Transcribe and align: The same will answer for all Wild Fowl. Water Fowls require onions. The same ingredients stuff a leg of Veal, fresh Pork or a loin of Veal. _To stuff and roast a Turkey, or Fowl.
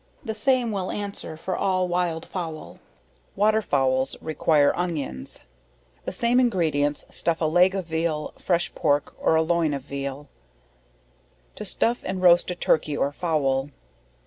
The 0.25 0.33
same 0.33 0.71
will 0.71 0.89
answer 0.89 1.37
for 1.37 1.55
all 1.55 1.87
Wild 1.87 2.25
Fowl. 2.25 2.79
Water 3.35 3.61
Fowls 3.61 4.15
require 4.19 4.75
onions. 4.75 5.43
The 6.05 6.11
same 6.11 6.39
ingredients 6.39 7.05
stuff 7.11 7.39
a 7.39 7.45
leg 7.45 7.75
of 7.75 7.85
Veal, 7.85 8.33
fresh 8.39 8.73
Pork 8.73 9.13
or 9.19 9.35
a 9.35 9.43
loin 9.43 9.75
of 9.75 9.83
Veal. 9.83 10.27
_To 11.55 11.67
stuff 11.67 12.01
and 12.03 12.19
roast 12.19 12.49
a 12.49 12.55
Turkey, 12.55 12.97
or 12.97 13.11
Fowl. 13.11 13.69